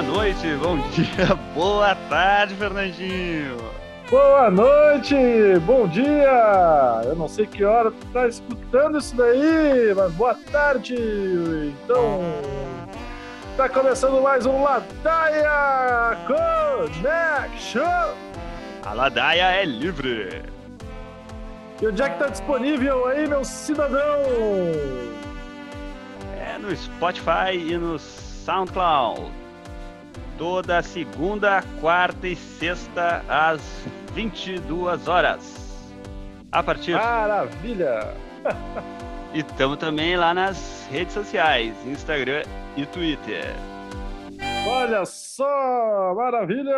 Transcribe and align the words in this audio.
boa 0.00 0.02
noite, 0.02 0.46
bom 0.62 0.78
dia, 0.90 1.34
boa 1.54 1.94
tarde, 1.94 2.54
Fernandinho. 2.54 3.58
Boa 4.10 4.50
noite, 4.50 5.14
bom 5.66 5.86
dia. 5.86 7.02
Eu 7.04 7.14
não 7.14 7.28
sei 7.28 7.46
que 7.46 7.62
hora 7.64 7.90
tu 7.90 8.06
tá 8.06 8.26
escutando 8.26 8.98
isso 8.98 9.14
daí, 9.14 9.92
mas 9.94 10.10
boa 10.12 10.34
tarde. 10.50 10.96
Então, 11.84 12.22
tá 13.58 13.68
começando 13.68 14.22
mais 14.22 14.46
um 14.46 14.62
Ladaia 14.62 16.16
Connection. 16.26 18.14
A 18.82 18.94
Ladaia 18.94 19.52
é 19.52 19.64
livre. 19.66 20.44
E 21.82 21.86
onde 21.86 22.02
é 22.02 22.08
que 22.08 22.18
tá 22.18 22.28
disponível 22.28 23.06
aí, 23.06 23.28
meu 23.28 23.44
cidadão? 23.44 24.22
É 26.38 26.56
no 26.58 26.74
Spotify 26.74 27.54
e 27.54 27.76
no 27.76 27.98
SoundCloud. 27.98 29.39
Toda 30.40 30.82
segunda, 30.82 31.62
quarta 31.82 32.26
e 32.26 32.34
sexta, 32.34 33.22
às 33.28 33.60
22 34.14 35.06
horas. 35.06 35.92
A 36.50 36.62
partir. 36.62 36.94
Maravilha! 36.94 38.14
E 39.32 39.40
estamos 39.40 39.76
também 39.76 40.16
lá 40.16 40.34
nas 40.34 40.88
redes 40.90 41.14
sociais, 41.14 41.76
Instagram 41.86 42.42
e 42.76 42.84
Twitter. 42.86 43.44
Olha 44.66 45.04
só, 45.04 46.12
maravilha! 46.16 46.74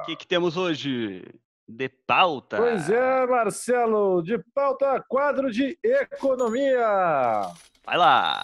O 0.00 0.06
que, 0.06 0.16
que 0.16 0.26
temos 0.26 0.56
hoje? 0.56 1.22
De 1.68 1.90
pauta. 1.90 2.56
Pois 2.56 2.88
é, 2.88 3.26
Marcelo, 3.26 4.22
de 4.22 4.38
pauta 4.54 5.04
quadro 5.06 5.50
de 5.50 5.78
economia. 5.84 7.50
Vai 7.84 7.98
lá. 7.98 8.42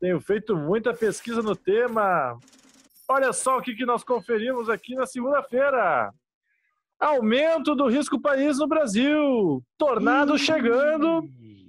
Tenho 0.00 0.18
feito 0.18 0.56
muita 0.56 0.94
pesquisa 0.94 1.42
no 1.42 1.54
tema. 1.54 2.38
Olha 3.08 3.32
só 3.32 3.58
o 3.58 3.62
que, 3.62 3.74
que 3.74 3.86
nós 3.86 4.02
conferimos 4.02 4.68
aqui 4.68 4.94
na 4.94 5.06
segunda-feira. 5.06 6.12
Aumento 6.98 7.74
do 7.74 7.86
risco 7.86 8.20
país 8.20 8.58
no 8.58 8.66
Brasil. 8.66 9.62
Tornado 9.78 10.36
chegando. 10.36 11.22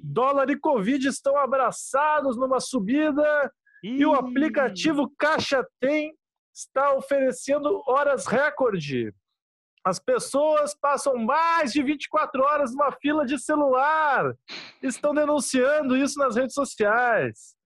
Dólar 0.03 0.49
e 0.49 0.57
Covid 0.57 1.07
estão 1.07 1.37
abraçados 1.37 2.37
numa 2.37 2.59
subida. 2.59 3.51
E 3.83 4.05
o 4.05 4.13
aplicativo 4.13 5.11
Caixa 5.17 5.65
Tem 5.79 6.13
está 6.53 6.93
oferecendo 6.95 7.83
horas 7.87 8.25
recorde. 8.25 9.13
As 9.83 9.99
pessoas 9.99 10.75
passam 10.75 11.15
mais 11.15 11.71
de 11.71 11.83
24 11.83 12.41
horas 12.43 12.71
numa 12.71 12.91
fila 12.91 13.25
de 13.25 13.37
celular. 13.39 14.33
Estão 14.81 15.13
denunciando 15.13 15.95
isso 15.95 16.17
nas 16.17 16.35
redes 16.35 16.55
sociais. 16.55 17.56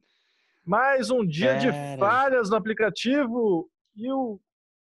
Mais 0.65 1.09
um 1.09 1.25
dia 1.25 1.57
de 1.57 1.67
falhas 1.97 2.49
no 2.49 2.55
aplicativo 2.55 3.67
e 3.95 4.11
o 4.11 4.39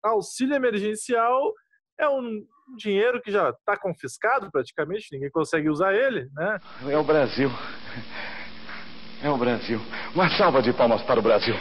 auxílio 0.03 0.55
emergencial 0.55 1.53
é 1.98 2.08
um 2.08 2.44
dinheiro 2.77 3.20
que 3.20 3.31
já 3.31 3.50
está 3.50 3.77
confiscado 3.77 4.50
praticamente, 4.50 5.08
ninguém 5.12 5.31
consegue 5.31 5.69
usar 5.69 5.92
ele, 5.94 6.28
né? 6.33 6.58
É 6.89 6.97
o 6.97 7.05
Brasil. 7.05 7.50
É 9.22 9.28
o 9.28 9.36
Brasil. 9.36 9.81
Uma 10.14 10.28
salva 10.36 10.62
de 10.62 10.72
palmas 10.72 11.03
para 11.03 11.19
o 11.19 11.22
Brasil. 11.22 11.55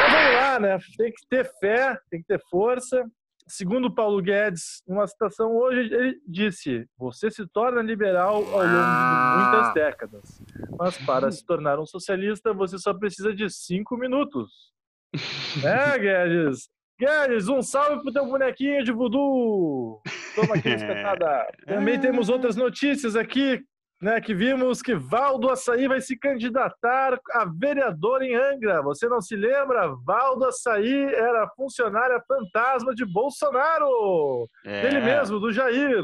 Mas 0.00 0.12
vamos 0.12 0.34
lá, 0.36 0.60
né? 0.60 0.78
Tem 0.96 1.10
que 1.10 1.26
ter 1.28 1.50
fé, 1.60 1.98
tem 2.10 2.20
que 2.20 2.26
ter 2.26 2.40
força. 2.50 3.04
Segundo 3.46 3.94
Paulo 3.94 4.22
Guedes, 4.22 4.82
numa 4.88 5.06
citação 5.06 5.54
hoje, 5.54 5.92
ele 5.92 6.18
disse: 6.26 6.88
Você 6.96 7.30
se 7.30 7.46
torna 7.46 7.82
liberal 7.82 8.36
ao 8.36 8.42
longo 8.42 8.62
de 8.62 9.42
muitas 9.42 9.74
décadas, 9.74 10.42
mas 10.78 10.96
para 11.04 11.30
se 11.30 11.44
tornar 11.44 11.78
um 11.78 11.84
socialista, 11.84 12.54
você 12.54 12.78
só 12.78 12.94
precisa 12.94 13.34
de 13.34 13.48
cinco 13.50 13.98
minutos. 13.98 14.72
né, 15.62 15.98
Guedes? 15.98 16.70
Guedes, 16.98 17.48
um 17.48 17.60
salve 17.60 18.02
pro 18.02 18.12
teu 18.12 18.24
bonequinho 18.24 18.82
de 18.82 18.92
voodoo! 18.92 20.00
Toma 20.34 20.54
aqui, 20.54 20.70
espetada. 20.74 21.46
Também 21.66 22.00
temos 22.00 22.30
outras 22.30 22.56
notícias 22.56 23.14
aqui, 23.14 23.62
né, 24.04 24.20
que 24.20 24.34
vimos 24.34 24.82
que 24.82 24.94
Valdo 24.94 25.48
Açaí 25.48 25.88
vai 25.88 25.98
se 25.98 26.14
candidatar 26.14 27.18
a 27.32 27.46
vereador 27.46 28.20
em 28.20 28.34
Angra. 28.34 28.82
Você 28.82 29.08
não 29.08 29.22
se 29.22 29.34
lembra? 29.34 29.94
Valdo 30.04 30.44
Açaí 30.44 31.04
era 31.14 31.48
funcionária 31.56 32.22
fantasma 32.28 32.94
de 32.94 33.02
Bolsonaro. 33.06 34.46
É, 34.62 34.82
Dele 34.82 35.00
mesmo, 35.00 35.40
do 35.40 35.50
Jair, 35.50 36.02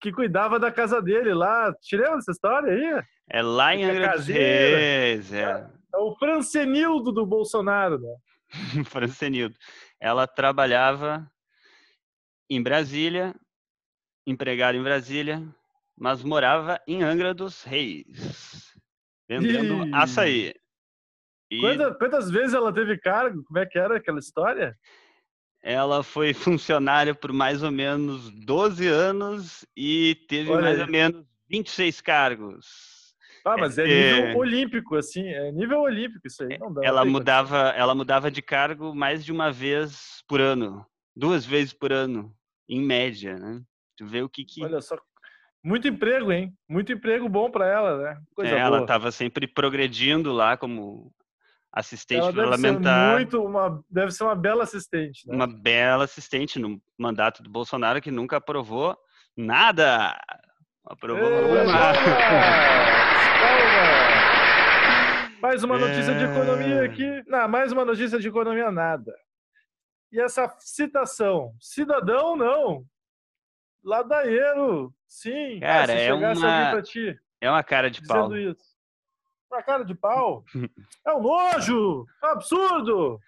que 0.00 0.10
cuidava 0.10 0.58
da 0.58 0.72
casa 0.72 1.00
dele 1.00 1.32
lá. 1.32 1.72
Te 1.80 1.96
lembra 1.96 2.16
dessa 2.16 2.32
história 2.32 2.72
aí? 2.72 3.04
É 3.30 3.40
lá 3.40 3.76
em 3.76 3.84
Fica 3.84 3.92
Angra 3.92 4.06
dos 4.08 4.16
caseira. 4.16 4.76
Reis, 4.76 5.32
é. 5.32 5.70
É 5.94 5.98
o 5.98 6.16
Francenildo 6.16 7.12
do 7.12 7.24
Bolsonaro, 7.24 8.00
né? 8.00 8.16
Francenildo. 8.86 9.54
Ela 10.00 10.26
trabalhava 10.26 11.30
em 12.50 12.60
Brasília, 12.60 13.36
empregada 14.26 14.76
em 14.76 14.82
Brasília, 14.82 15.40
mas 16.00 16.22
morava 16.24 16.80
em 16.88 17.02
Angra 17.02 17.34
dos 17.34 17.62
Reis, 17.62 18.74
vendendo 19.28 19.84
Ih. 19.84 19.94
açaí. 19.94 20.54
E 21.50 21.60
Quanta- 21.60 21.94
quantas 21.96 22.30
vezes 22.30 22.54
ela 22.54 22.72
teve 22.72 22.96
cargo? 22.98 23.44
Como 23.44 23.58
é 23.58 23.66
que 23.66 23.78
era 23.78 23.98
aquela 23.98 24.18
história? 24.18 24.74
ela 25.62 26.02
foi 26.02 26.32
funcionária 26.32 27.14
por 27.14 27.34
mais 27.34 27.62
ou 27.62 27.70
menos 27.70 28.30
12 28.46 28.88
anos 28.88 29.66
e 29.76 30.14
teve 30.26 30.50
Olha 30.50 30.62
mais 30.62 30.76
aí. 30.78 30.86
ou 30.86 30.90
menos 30.90 31.26
26 31.50 32.00
cargos. 32.00 33.14
Ah, 33.44 33.58
mas 33.58 33.76
é, 33.76 33.82
É, 33.84 33.86
nível 33.86 34.38
olímpico, 34.38 34.96
assim. 34.96 35.26
É 35.28 35.52
nível 35.52 35.80
olímpico 35.82 36.26
isso 36.26 36.42
aí. 36.44 36.56
Não 36.58 36.72
dá. 36.72 36.82
ela 36.82 37.04
mudava, 37.04 37.58
ela 37.76 37.94
mudava 37.94 38.30
de 38.30 38.40
cargo 38.40 38.94
mais 38.94 39.22
de 39.22 39.32
uma 39.32 39.52
vez 39.52 40.22
por 40.26 40.40
ano, 40.40 40.86
duas 41.14 41.44
vezes 41.44 41.74
por 41.74 41.92
ano, 41.92 42.34
em 42.66 42.80
média, 42.80 43.36
né? 43.38 43.62
Tu 43.98 44.06
vê 44.06 44.22
o 44.22 44.30
que 44.30 44.46
que 44.46 44.64
Olha 44.64 44.80
só. 44.80 44.96
Muito 45.62 45.86
emprego, 45.88 46.32
hein? 46.32 46.54
Muito 46.68 46.92
emprego 46.92 47.28
bom 47.28 47.50
para 47.50 47.66
ela, 47.66 47.98
né? 47.98 48.20
Coisa 48.34 48.54
É, 48.54 48.58
ela 48.58 48.70
boa. 48.70 48.80
estava 48.82 49.10
sempre 49.12 49.46
progredindo 49.46 50.32
lá 50.32 50.56
como 50.56 51.12
assistente 51.72 52.22
Ela 52.22 52.32
deve 52.32 52.56
ser 52.56 52.60
parlamentar, 52.62 53.14
muito 53.14 53.44
uma, 53.44 53.84
deve 53.88 54.10
ser 54.10 54.24
uma 54.24 54.34
bela 54.34 54.64
assistente, 54.64 55.28
né? 55.28 55.34
uma 55.34 55.46
bela 55.46 56.04
assistente 56.04 56.58
no 56.58 56.80
mandato 56.98 57.42
do 57.42 57.50
Bolsonaro 57.50 58.00
que 58.00 58.10
nunca 58.10 58.38
aprovou 58.38 58.96
nada. 59.36 60.18
Aprovou 60.84 61.28
Ei, 61.28 61.66
nada. 61.66 61.98
Mais 65.40 65.64
uma 65.64 65.78
notícia 65.78 66.14
de 66.14 66.24
economia 66.24 66.82
É. 66.82 66.84
aqui. 66.84 67.22
Não, 67.26 67.48
mais 67.48 67.72
uma 67.72 67.82
notícia 67.84 68.18
de 68.18 68.28
economia 68.28 68.70
nada. 68.70 69.14
E 70.12 70.20
essa 70.20 70.54
citação, 70.58 71.54
cidadão 71.58 72.36
não, 72.36 72.84
ladaieiro, 73.82 74.92
sim. 75.10 75.58
Cara, 75.60 75.92
é 75.92 76.12
uma- 76.14 76.82
ti 76.82 77.18
É 77.40 77.50
uma 77.50 77.62
cara 77.64 77.90
de 77.90 78.00
pau. 78.06 78.34
isso. 78.36 78.70
Uma 79.52 79.62
cara 79.62 79.82
de 79.84 79.94
pau? 79.94 80.44
É 81.06 81.12
um 81.12 81.20
nojo! 81.22 82.06
É 82.22 82.26
um 82.26 82.30
absurdo! 82.30 83.18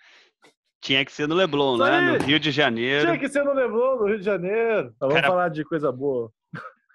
Tinha 0.81 1.05
que 1.05 1.13
ser 1.13 1.27
no 1.29 1.35
Leblon, 1.35 1.75
Isso 1.75 1.85
né? 1.85 1.91
aí. 1.99 2.19
No 2.19 2.25
Rio 2.25 2.41
de 2.41 2.51
Janeiro. 2.51 3.07
Tinha 3.07 3.19
que 3.19 3.29
ser 3.29 3.45
no 3.45 3.53
Leblon, 3.53 3.97
no 3.99 4.07
Rio 4.07 4.19
de 4.19 4.25
Janeiro. 4.25 4.85
Mas 4.89 4.95
vamos 5.01 5.15
Cara- 5.15 5.27
falar 5.29 5.49
de 5.49 5.65
coisa 5.65 5.91
boa. 5.93 6.31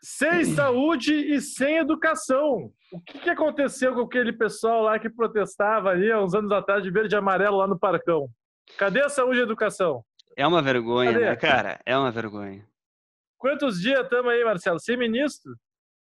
Sem 0.02 0.44
saúde 0.56 1.14
e 1.14 1.40
sem 1.42 1.78
educação. 1.78 2.72
O 2.92 3.02
que, 3.02 3.20
que 3.20 3.30
aconteceu 3.30 3.94
com 3.96 4.02
aquele 4.02 4.32
pessoal 4.34 4.82
lá 4.84 5.00
que 5.00 5.10
protestava 5.10 5.90
ali 5.90 6.12
há 6.12 6.22
uns 6.22 6.34
anos 6.34 6.52
atrás 6.52 6.84
de 6.84 6.92
verde 6.92 7.16
e 7.16 7.18
amarelo 7.18 7.58
lá 7.58 7.68
no 7.68 7.78
Parcão? 7.80 8.28
Cadê 8.78 9.02
a 9.02 9.10
saúde 9.10 9.38
e 9.40 9.42
a 9.42 9.44
educação? 9.44 10.04
É 10.36 10.46
uma 10.46 10.62
vergonha, 10.62 11.12
Cadê? 11.14 11.26
né, 11.26 11.36
cara? 11.38 11.80
É 11.86 11.98
uma 11.98 12.12
vergonha. 12.12 12.66
Quantos 13.38 13.80
dias 13.80 14.02
estamos 14.02 14.32
aí, 14.32 14.44
Marcelo? 14.44 14.80
Sem 14.80 14.98
ministro? 14.98 15.56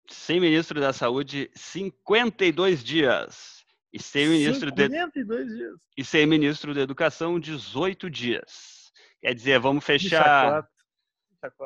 Sem 0.10 0.40
ministro 0.40 0.80
da 0.82 0.92
Saúde, 0.92 1.50
52 1.56 2.84
dias. 2.84 3.64
E 3.92 4.02
sem 4.02 4.28
ministro 4.28 4.72
de 4.72 4.88
52 4.88 5.48
dias. 5.48 5.72
e 5.96 6.04
sem 6.04 6.26
ministro 6.26 6.74
da 6.74 6.82
Educação, 6.82 7.40
18 7.40 8.10
dias. 8.10 8.92
Quer 9.22 9.34
dizer, 9.34 9.60
vamos 9.60 9.86
fechar. 9.86 10.68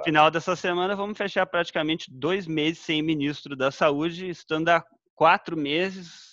Final 0.04 0.30
dessa 0.32 0.56
semana, 0.56 0.96
vamos 0.96 1.18
fechar 1.18 1.46
praticamente 1.46 2.12
dois 2.12 2.48
meses 2.48 2.80
sem 2.80 3.02
ministro 3.02 3.56
da 3.56 3.72
Saúde, 3.72 4.28
estando 4.28 4.70
há 4.70 4.84
quatro 5.16 5.56
meses 5.56 6.27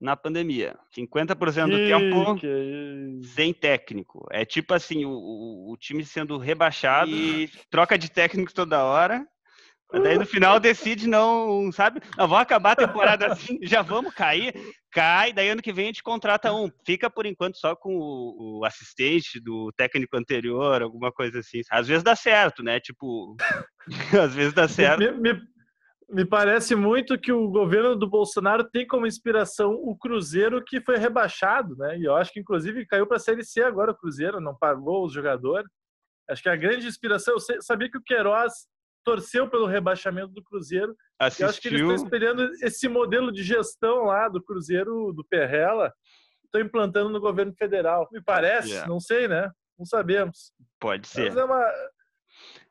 na 0.00 0.16
pandemia. 0.16 0.76
50% 0.94 1.70
do 1.70 1.78
Que 1.78 1.86
tempo 1.86 2.36
que 2.40 2.46
é 2.46 3.26
sem 3.34 3.52
técnico. 3.52 4.26
É 4.30 4.44
tipo 4.44 4.72
assim, 4.72 5.04
o, 5.04 5.10
o- 5.10 5.72
o 5.72 5.76
time 5.76 6.04
sendo 6.04 6.38
rebaixado 6.38 7.10
e 7.10 7.48
troca 7.70 7.98
de 7.98 8.10
técnico 8.10 8.52
toda 8.54 8.82
hora. 8.84 9.26
Mas 9.92 10.02
daí 10.04 10.16
no 10.16 10.24
final 10.26 10.58
decide 10.60 11.06
não, 11.08 11.70
sabe? 11.72 12.00
Não, 12.16 12.26
vamos 12.28 12.42
acabar 12.42 12.72
a 12.72 12.76
temporada 12.76 13.26
assim, 13.26 13.58
já 13.62 13.82
vamos 13.82 14.14
cair, 14.14 14.54
cai, 14.90 15.32
daí 15.32 15.48
ano 15.50 15.60
que 15.60 15.72
vem 15.72 15.86
a 15.86 15.88
gente 15.88 16.02
contrata 16.02 16.52
um. 16.54 16.70
Fica 16.86 17.10
por 17.10 17.26
enquanto 17.26 17.58
só 17.58 17.74
com 17.76 17.94
o, 17.96 18.60
o 18.60 18.64
assistente 18.64 19.40
do 19.40 19.70
técnico 19.76 20.16
anterior, 20.16 20.80
alguma 20.80 21.12
coisa 21.12 21.40
assim. 21.40 21.60
Às 21.70 21.88
vezes 21.88 22.02
dá 22.04 22.14
certo, 22.16 22.62
né? 22.62 22.78
Tipo, 22.80 23.36
às 24.24 24.34
vezes 24.34 24.54
dá 24.54 24.66
certo. 24.68 25.00
Me, 25.00 25.32
me- 25.32 25.49
Me 26.10 26.24
parece 26.24 26.74
muito 26.74 27.18
que 27.18 27.32
o 27.32 27.48
governo 27.48 27.94
do 27.94 28.08
Bolsonaro 28.08 28.64
tem 28.64 28.86
como 28.86 29.06
inspiração 29.06 29.72
o 29.74 29.96
Cruzeiro 29.96 30.62
que 30.64 30.80
foi 30.80 30.96
rebaixado, 30.96 31.76
né? 31.76 31.98
E 31.98 32.04
eu 32.04 32.16
acho 32.16 32.32
que 32.32 32.40
inclusive 32.40 32.86
caiu 32.86 33.06
para 33.06 33.16
a 33.16 33.20
Série 33.20 33.44
C 33.44 33.62
agora 33.62 33.92
o 33.92 33.96
Cruzeiro, 33.96 34.40
não 34.40 34.56
pagou 34.56 35.04
os 35.06 35.12
jogadores. 35.12 35.70
Acho 36.28 36.42
que 36.42 36.48
a 36.48 36.56
grande 36.56 36.86
inspiração, 36.86 37.34
eu 37.34 37.62
sabia 37.62 37.90
que 37.90 37.98
o 37.98 38.02
Queiroz 38.02 38.52
torceu 39.04 39.48
pelo 39.48 39.66
rebaixamento 39.66 40.32
do 40.32 40.42
Cruzeiro. 40.42 40.94
Assistiu. 41.18 41.44
Eu 41.44 41.50
acho 41.50 41.60
que 41.60 41.68
eles 41.68 41.80
estão 41.80 41.94
esperando 41.94 42.50
esse 42.62 42.88
modelo 42.88 43.32
de 43.32 43.42
gestão 43.42 44.04
lá 44.04 44.28
do 44.28 44.42
Cruzeiro 44.42 45.12
do 45.12 45.24
Perrela, 45.24 45.92
estão 46.44 46.60
implantando 46.60 47.08
no 47.08 47.20
governo 47.20 47.54
federal. 47.54 48.08
Me 48.12 48.22
parece, 48.22 48.70
yeah. 48.70 48.88
não 48.88 49.00
sei, 49.00 49.28
né? 49.28 49.50
Não 49.78 49.86
sabemos. 49.86 50.52
Pode 50.78 51.06
ser. 51.06 51.26
Mas 51.26 51.36
é 51.36 51.44
uma, 51.44 51.72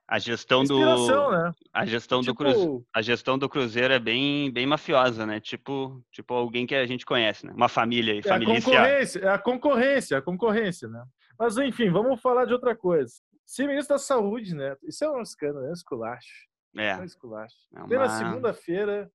a 0.09 0.17
gestão 0.17 0.63
do 0.63 0.79
né? 0.79 1.53
a 1.71 1.85
gestão 1.85 2.21
tipo... 2.21 2.33
do 2.33 2.38
cruzeiro, 2.38 2.85
a 2.91 3.01
gestão 3.01 3.38
do 3.38 3.47
cruzeiro 3.47 3.94
é 3.94 4.00
bem 4.00 4.51
bem 4.51 4.65
mafiosa, 4.65 5.23
né? 5.23 5.39
Tipo, 5.39 6.03
tipo 6.11 6.33
alguém 6.33 6.65
que 6.65 6.73
a 6.73 6.85
gente 6.88 7.06
conhece, 7.06 7.45
né? 7.45 7.53
Uma 7.56 7.69
família 7.69 8.15
e 8.15 8.21
é 8.25 8.31
a 8.31 8.44
concorrência, 8.44 9.19
é 9.19 9.29
a 9.29 9.38
concorrência, 9.38 10.17
a 10.17 10.21
concorrência, 10.21 10.88
né? 10.89 11.03
Mas 11.38 11.57
enfim, 11.57 11.91
vamos 11.91 12.19
falar 12.21 12.45
de 12.45 12.53
outra 12.53 12.75
coisa. 12.75 13.13
Se 13.45 13.65
ministro 13.67 13.95
da 13.95 14.00
Saúde, 14.00 14.56
né? 14.56 14.75
Isso 14.83 15.03
é 15.03 15.11
um 15.11 15.21
escândalo, 15.21 15.65
é 15.65 15.69
um 15.69 15.73
esculacho. 15.73 16.47
É. 16.75 16.89
É 16.89 16.97
um 16.97 17.03
esculacho. 17.03 17.56
É 17.75 17.79
uma... 17.83 17.88
Na 17.88 18.09
segunda-feira, 18.09 19.11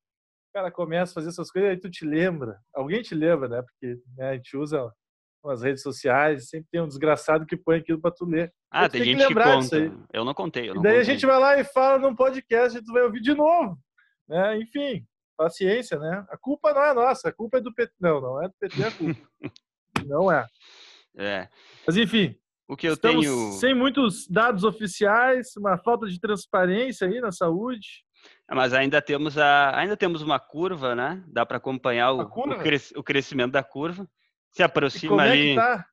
o 0.50 0.52
cara 0.54 0.70
começa 0.70 1.10
a 1.10 1.14
fazer 1.14 1.30
essas 1.30 1.50
coisas, 1.50 1.70
aí 1.70 1.76
tu 1.76 1.90
te 1.90 2.04
lembra. 2.04 2.56
Alguém 2.72 3.02
te 3.02 3.16
lembra, 3.16 3.48
né? 3.48 3.62
Porque 3.62 4.00
né, 4.16 4.30
a 4.30 4.34
gente 4.34 4.56
usa 4.56 4.92
nas 5.48 5.62
redes 5.62 5.82
sociais, 5.82 6.48
sempre 6.48 6.68
tem 6.70 6.80
um 6.80 6.88
desgraçado 6.88 7.46
que 7.46 7.56
põe 7.56 7.78
aquilo 7.78 8.00
para 8.00 8.10
tu 8.10 8.24
ler. 8.24 8.52
Ah, 8.70 8.88
tem, 8.88 9.02
tem 9.02 9.12
gente 9.12 9.26
que, 9.26 9.34
que 9.34 9.42
conta. 9.42 9.92
Eu 10.12 10.24
não 10.24 10.34
contei. 10.34 10.68
Eu 10.70 10.74
não 10.74 10.80
e 10.80 10.84
daí 10.84 10.92
contei. 10.94 11.00
a 11.00 11.14
gente 11.14 11.26
vai 11.26 11.38
lá 11.38 11.58
e 11.58 11.64
fala 11.64 11.98
num 11.98 12.14
podcast 12.14 12.78
e 12.78 12.82
tu 12.82 12.92
vai 12.92 13.02
ouvir 13.02 13.20
de 13.20 13.34
novo. 13.34 13.78
Né? 14.28 14.58
Enfim, 14.58 15.06
paciência, 15.36 15.98
né? 15.98 16.24
A 16.30 16.36
culpa 16.36 16.72
não 16.72 16.82
é 16.82 16.94
nossa, 16.94 17.28
a 17.28 17.32
culpa 17.32 17.58
é 17.58 17.60
do 17.60 17.74
PT. 17.74 17.92
Não, 18.00 18.20
não 18.20 18.42
é 18.42 18.48
do 18.48 18.54
PT 18.58 18.84
a 18.84 18.90
culpa. 18.90 19.20
não 20.06 20.32
é. 20.32 20.46
É. 21.16 21.48
Mas 21.86 21.96
enfim. 21.96 22.34
O 22.66 22.76
que 22.76 22.88
eu 22.88 22.96
tenho. 22.96 23.52
Sem 23.52 23.74
muitos 23.74 24.26
dados 24.26 24.64
oficiais, 24.64 25.54
uma 25.56 25.76
falta 25.76 26.06
de 26.06 26.18
transparência 26.18 27.06
aí 27.06 27.20
na 27.20 27.30
saúde. 27.30 28.04
Mas 28.50 28.72
ainda 28.72 29.02
temos 29.02 29.36
a, 29.36 29.76
ainda 29.78 29.96
temos 29.96 30.22
uma 30.22 30.38
curva, 30.38 30.94
né? 30.94 31.22
Dá 31.26 31.44
para 31.44 31.58
acompanhar 31.58 32.12
o, 32.12 32.22
o, 32.22 32.58
cres... 32.58 32.90
o 32.96 33.02
crescimento 33.02 33.52
da 33.52 33.62
curva 33.62 34.08
se 34.54 34.62
aproxima 34.62 35.10
como 35.10 35.20
ali. 35.20 35.52
É 35.52 35.54
tá? 35.56 35.86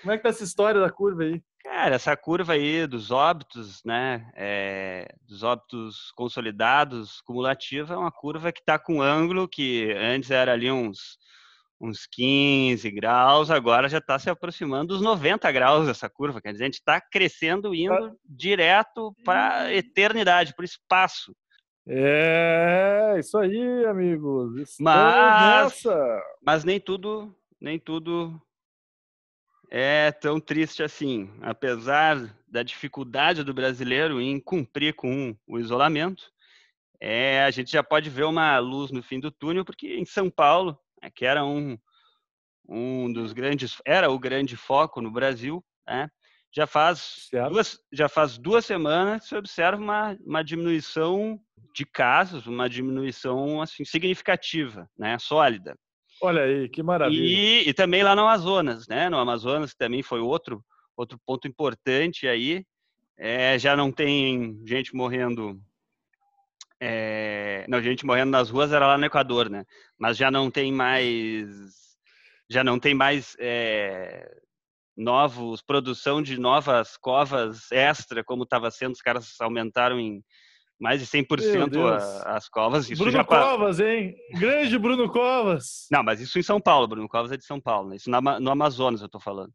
Como 0.00 0.12
é 0.12 0.16
que 0.16 0.22
tá 0.22 0.28
essa 0.30 0.44
história 0.44 0.80
da 0.80 0.90
curva 0.90 1.24
aí? 1.24 1.42
Cara, 1.62 1.96
essa 1.96 2.16
curva 2.16 2.54
aí 2.54 2.86
dos 2.86 3.10
óbitos, 3.10 3.82
né, 3.84 4.30
é, 4.34 5.14
dos 5.26 5.42
óbitos 5.42 6.12
consolidados, 6.16 7.20
cumulativa, 7.20 7.94
é 7.94 7.96
uma 7.96 8.12
curva 8.12 8.52
que 8.52 8.60
está 8.60 8.78
com 8.78 9.02
ângulo 9.02 9.48
que 9.48 9.92
antes 9.92 10.30
era 10.30 10.52
ali 10.52 10.70
uns, 10.70 11.18
uns 11.80 12.06
15 12.06 12.90
graus, 12.92 13.50
agora 13.50 13.88
já 13.88 13.98
está 13.98 14.18
se 14.18 14.30
aproximando 14.30 14.94
dos 14.94 15.02
90 15.02 15.50
graus 15.52 15.88
essa 15.88 16.08
curva, 16.08 16.40
quer 16.40 16.52
dizer, 16.52 16.64
a 16.64 16.66
gente 16.68 16.78
está 16.78 17.00
crescendo, 17.00 17.74
indo 17.74 17.92
ah. 17.92 18.12
direto 18.24 19.14
para 19.24 19.62
a 19.62 19.74
eternidade, 19.74 20.54
para 20.54 20.62
o 20.62 20.66
espaço. 20.66 21.34
É, 21.86 23.16
isso 23.18 23.36
aí, 23.36 23.84
amigos. 23.86 24.76
mas, 24.78 25.82
mas 26.42 26.62
nem 26.62 26.78
tudo 26.78 27.34
nem 27.60 27.78
tudo 27.78 28.40
é 29.70 30.10
tão 30.12 30.40
triste 30.40 30.82
assim. 30.82 31.30
Apesar 31.42 32.36
da 32.46 32.62
dificuldade 32.62 33.44
do 33.44 33.54
brasileiro 33.54 34.20
em 34.20 34.40
cumprir 34.40 34.94
com 34.94 35.36
o 35.46 35.58
isolamento, 35.58 36.30
é, 37.00 37.42
a 37.44 37.50
gente 37.50 37.70
já 37.70 37.82
pode 37.82 38.10
ver 38.10 38.24
uma 38.24 38.58
luz 38.58 38.90
no 38.90 39.02
fim 39.02 39.20
do 39.20 39.30
túnel, 39.30 39.64
porque 39.64 39.94
em 39.94 40.04
São 40.04 40.30
Paulo, 40.30 40.78
é, 41.00 41.10
que 41.10 41.24
era 41.24 41.44
um, 41.44 41.78
um 42.68 43.12
dos 43.12 43.32
grandes, 43.32 43.80
era 43.86 44.10
o 44.10 44.18
grande 44.18 44.56
foco 44.56 45.00
no 45.00 45.10
Brasil, 45.10 45.64
né, 45.86 46.10
já 46.52 46.66
faz 46.66 47.28
duas, 47.50 47.78
já 47.92 48.08
faz 48.08 48.38
duas 48.38 48.64
semanas 48.64 49.22
que 49.22 49.28
se 49.28 49.36
observa 49.36 49.80
uma, 49.80 50.18
uma 50.24 50.42
diminuição 50.42 51.40
de 51.74 51.84
casos, 51.84 52.46
uma 52.46 52.68
diminuição 52.68 53.62
assim 53.62 53.84
significativa, 53.84 54.90
né, 54.98 55.18
sólida. 55.18 55.78
Olha 56.20 56.42
aí, 56.42 56.68
que 56.68 56.82
maravilha. 56.82 57.22
E, 57.22 57.68
e, 57.68 57.74
também 57.74 58.02
lá 58.02 58.14
no 58.14 58.22
Amazonas, 58.22 58.88
né? 58.88 59.08
No 59.08 59.18
Amazonas 59.18 59.74
também 59.74 60.02
foi 60.02 60.20
outro 60.20 60.64
outro 60.98 61.18
ponto 61.24 61.46
importante 61.46 62.26
aí. 62.26 62.64
É, 63.16 63.58
já 63.58 63.76
não 63.76 63.92
tem 63.92 64.60
gente 64.66 64.94
morrendo. 64.94 65.60
É, 66.80 67.64
não, 67.68 67.80
gente 67.80 68.04
morrendo 68.04 68.30
nas 68.30 68.50
ruas 68.50 68.72
era 68.72 68.86
lá 68.86 68.98
no 68.98 69.04
Equador, 69.04 69.48
né? 69.48 69.64
Mas 69.96 70.16
já 70.16 70.30
não 70.30 70.50
tem 70.50 70.72
mais, 70.72 71.48
já 72.48 72.62
não 72.62 72.78
tem 72.78 72.94
mais 72.94 73.36
é, 73.38 74.28
novos 74.96 75.62
produção 75.62 76.22
de 76.22 76.38
novas 76.38 76.96
covas 76.96 77.70
extra 77.72 78.24
como 78.24 78.42
estava 78.42 78.70
sendo. 78.70 78.92
Os 78.92 79.02
caras 79.02 79.40
aumentaram 79.40 79.98
em 79.98 80.22
mais 80.80 81.00
de 81.00 81.06
100% 81.06 82.24
a, 82.24 82.36
as 82.36 82.48
covas. 82.48 82.88
Isso 82.88 83.02
Bruno 83.02 83.18
já... 83.18 83.24
Covas, 83.24 83.80
hein? 83.80 84.14
Grande 84.38 84.78
Bruno 84.78 85.10
Covas. 85.10 85.86
Não, 85.90 86.02
mas 86.02 86.20
isso 86.20 86.38
em 86.38 86.42
São 86.42 86.60
Paulo. 86.60 86.86
Bruno 86.86 87.08
Covas 87.08 87.32
é 87.32 87.36
de 87.36 87.44
São 87.44 87.60
Paulo. 87.60 87.90
Né? 87.90 87.96
Isso 87.96 88.10
no 88.10 88.50
Amazonas 88.50 89.02
eu 89.02 89.08
tô 89.08 89.18
falando. 89.18 89.52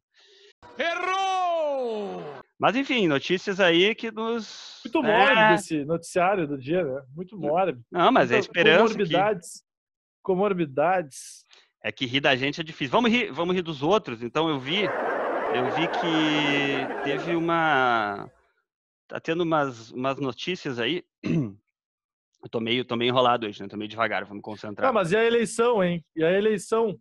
Errou! 0.78 2.22
Mas 2.60 2.76
enfim, 2.76 3.08
notícias 3.08 3.60
aí 3.60 3.96
que 3.96 4.12
nos. 4.12 4.82
Muito 4.86 5.04
mórbido 5.04 5.40
é... 5.40 5.56
esse 5.56 5.86
noticiário 5.86 6.48
do 6.48 6.58
dia, 6.58 6.84
né? 6.84 7.02
Muito 7.16 7.38
mórbido. 7.38 7.84
Não, 7.92 8.12
mas 8.12 8.32
é 8.32 8.38
esperança. 8.38 8.94
Comorbidades. 8.94 9.50
Que... 9.50 9.64
Comorbidades. 10.22 11.46
É 11.84 11.92
que 11.92 12.06
rir 12.06 12.22
da 12.22 12.36
gente 12.36 12.62
é 12.62 12.64
difícil. 12.64 12.92
Vamos 12.92 13.12
rir, 13.12 13.32
vamos 13.32 13.56
rir 13.56 13.62
dos 13.62 13.84
outros. 13.84 14.22
Então 14.22 14.48
eu 14.50 14.60
vi. 14.60 14.84
Eu 15.54 15.70
vi 15.76 15.88
que 15.88 17.04
teve 17.04 17.36
uma 17.36 18.30
tá 19.08 19.20
tendo 19.20 19.42
umas, 19.42 19.92
umas 19.92 20.18
notícias 20.20 20.80
aí. 20.80 21.04
Eu 22.44 22.50
tô 22.50 22.60
meio, 22.60 22.84
tô 22.84 22.98
meio 22.98 23.10
enrolado 23.10 23.48
hoje, 23.48 23.62
né? 23.62 23.70
Tô 23.70 23.78
meio 23.78 23.88
devagar, 23.88 24.26
vamos 24.26 24.44
concentrar. 24.44 24.90
Ah, 24.90 24.94
mas 24.94 25.14
e 25.14 25.16
a 25.16 25.24
eleição, 25.24 25.82
hein? 25.82 26.04
E 26.14 26.24
a 26.26 26.32
eleição? 26.32 27.00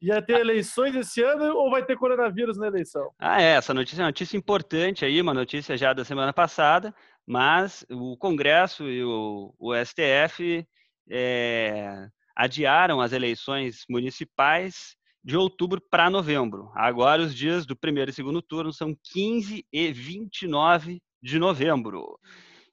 Ia 0.00 0.20
ter 0.20 0.34
ah. 0.34 0.40
eleições 0.40 0.96
esse 0.96 1.22
ano 1.22 1.54
ou 1.54 1.70
vai 1.70 1.84
ter 1.84 1.96
coronavírus 1.96 2.58
na 2.58 2.66
eleição? 2.66 3.12
Ah, 3.20 3.40
é. 3.40 3.54
Essa 3.54 3.72
notícia 3.72 4.02
é 4.02 4.02
uma 4.02 4.08
notícia 4.08 4.36
importante 4.36 5.04
aí, 5.04 5.20
uma 5.20 5.32
notícia 5.32 5.76
já 5.76 5.92
da 5.92 6.04
semana 6.04 6.32
passada, 6.32 6.92
mas 7.24 7.86
o 7.88 8.16
Congresso 8.16 8.88
e 8.88 9.04
o, 9.04 9.54
o 9.56 9.72
STF 9.76 10.66
é, 11.08 12.08
adiaram 12.34 13.00
as 13.00 13.12
eleições 13.12 13.84
municipais 13.88 14.96
de 15.24 15.36
outubro 15.36 15.80
para 15.80 16.10
novembro. 16.10 16.70
Agora, 16.74 17.22
os 17.22 17.34
dias 17.34 17.64
do 17.64 17.76
primeiro 17.76 18.10
e 18.10 18.14
segundo 18.14 18.42
turno 18.42 18.72
são 18.72 18.96
15 19.12 19.64
e 19.72 19.92
29 19.92 21.00
de 21.22 21.38
novembro. 21.38 22.18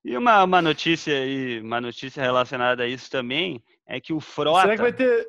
E 0.03 0.17
uma, 0.17 0.43
uma 0.43 0.61
notícia 0.61 1.13
aí, 1.13 1.61
uma 1.61 1.79
notícia 1.79 2.21
relacionada 2.21 2.83
a 2.83 2.87
isso 2.87 3.09
também 3.11 3.61
é 3.87 3.99
que 3.99 4.13
o 4.13 4.19
Frota. 4.19 4.61
Será 4.61 4.75
que 4.75 4.81
vai 4.81 4.93
ter. 4.93 5.27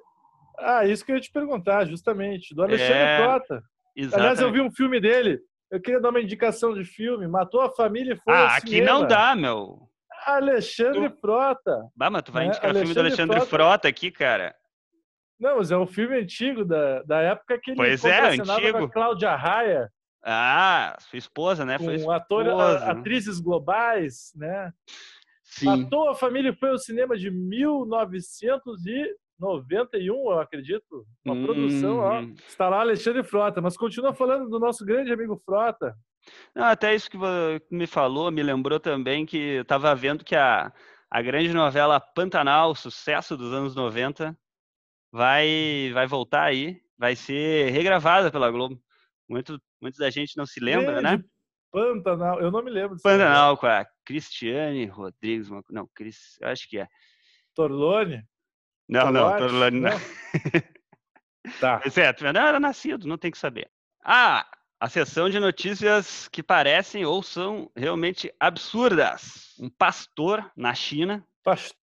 Ah, 0.58 0.86
isso 0.86 1.04
que 1.04 1.12
eu 1.12 1.16
ia 1.16 1.20
te 1.20 1.32
perguntar, 1.32 1.86
justamente. 1.86 2.54
Do 2.54 2.62
Alexandre 2.62 2.94
é... 2.94 3.18
Frota. 3.18 3.62
Exatamente. 3.96 4.20
Aliás, 4.20 4.40
eu 4.40 4.52
vi 4.52 4.60
um 4.60 4.70
filme 4.70 5.00
dele. 5.00 5.40
Eu 5.70 5.80
queria 5.80 6.00
dar 6.00 6.10
uma 6.10 6.20
indicação 6.20 6.74
de 6.74 6.84
filme. 6.84 7.26
Matou 7.26 7.60
a 7.60 7.70
família 7.70 8.14
e 8.14 8.16
foi 8.16 8.32
Ah, 8.32 8.56
aqui 8.56 8.76
cinema. 8.76 9.00
não 9.00 9.06
dá, 9.06 9.34
meu. 9.34 9.88
Alexandre 10.26 11.10
tu... 11.10 11.20
Frota. 11.20 11.88
Bah, 11.96 12.10
mas 12.10 12.22
tu 12.22 12.32
vai 12.32 12.44
né? 12.44 12.50
indicar 12.50 12.70
o 12.70 12.78
filme 12.78 12.94
do 12.94 13.00
Alexandre 13.00 13.36
Frota. 13.36 13.50
Frota 13.50 13.88
aqui, 13.88 14.10
cara. 14.10 14.54
Não, 15.40 15.56
mas 15.56 15.70
é 15.70 15.76
um 15.76 15.86
filme 15.86 16.16
antigo 16.16 16.64
da, 16.64 17.02
da 17.02 17.20
época 17.20 17.58
que 17.58 17.70
ele 17.70 17.78
pois 17.78 18.04
é, 18.04 18.28
antigo. 18.28 18.78
com 18.78 18.84
a 18.84 18.90
Cláudia 18.90 19.34
Raia. 19.34 19.90
Ah, 20.22 20.98
sua 21.00 21.18
esposa, 21.18 21.64
né? 21.64 21.78
Foi 21.78 21.98
com 21.98 22.10
ator, 22.10 22.46
a, 22.46 22.90
atrizes 22.90 23.40
globais, 23.40 24.32
né? 24.36 24.70
Sim. 25.42 25.64
Matou 25.64 26.10
a 26.10 26.14
família 26.14 26.54
foi 26.54 26.68
ao 26.68 26.76
cinema 26.78 27.16
de 27.16 27.30
1991, 27.30 30.14
eu 30.14 30.38
acredito. 30.38 31.06
Uma 31.24 31.34
hum. 31.34 31.44
produção, 31.44 32.00
ó. 32.00 32.20
Uhum. 32.20 32.34
Está 32.46 32.68
lá 32.68 32.80
Alexandre 32.80 33.24
Frota, 33.24 33.62
mas 33.62 33.78
continua 33.78 34.12
falando 34.12 34.50
do 34.50 34.60
nosso 34.60 34.84
grande 34.84 35.10
amigo 35.10 35.40
Frota. 35.44 35.96
Não, 36.54 36.64
até 36.64 36.94
isso 36.94 37.10
que 37.10 37.16
me 37.70 37.86
falou 37.86 38.30
me 38.30 38.42
lembrou 38.42 38.78
também 38.78 39.24
que 39.24 39.38
eu 39.38 39.62
estava 39.62 39.94
vendo 39.94 40.22
que 40.22 40.36
a, 40.36 40.70
a 41.10 41.22
grande 41.22 41.54
novela 41.54 41.98
Pantanal, 41.98 42.74
sucesso 42.74 43.38
dos 43.38 43.54
anos 43.54 43.74
90, 43.74 44.36
vai, 45.12 45.90
vai 45.92 46.06
voltar 46.06 46.44
aí, 46.44 46.80
vai 46.98 47.16
ser 47.16 47.70
regravada 47.70 48.30
pela 48.30 48.50
Globo. 48.50 48.80
Muito, 49.28 49.60
muitos 49.80 49.98
da 49.98 50.10
gente 50.10 50.36
não 50.36 50.46
se 50.46 50.60
lembra, 50.60 51.00
né? 51.00 51.22
Pantanal, 51.72 52.40
eu 52.40 52.50
não 52.50 52.62
me 52.62 52.70
lembro. 52.70 52.98
Pantanal 53.00 53.56
com 53.56 53.66
a 53.66 53.86
Cristiane 54.04 54.86
Rodrigues, 54.86 55.48
não, 55.70 55.88
Cris, 55.94 56.36
eu 56.40 56.48
acho 56.48 56.68
que 56.68 56.78
é. 56.78 56.88
Torlone? 57.54 58.24
Não, 58.88 59.12
não, 59.12 59.36
Torlone 59.36 59.80
não. 59.80 59.90
tá. 61.60 61.80
Certo, 61.90 62.24
não 62.24 62.40
era 62.40 62.58
nascido, 62.58 63.06
não 63.06 63.16
tem 63.16 63.30
que 63.30 63.38
saber. 63.38 63.70
Ah, 64.02 64.44
a 64.80 64.88
sessão 64.88 65.28
de 65.28 65.38
notícias 65.38 66.26
que 66.28 66.42
parecem 66.42 67.04
ou 67.04 67.22
são 67.22 67.70
realmente 67.76 68.34
absurdas. 68.40 69.54
Um 69.60 69.68
pastor 69.68 70.50
na 70.56 70.74
China 70.74 71.24
Pas- 71.44 71.74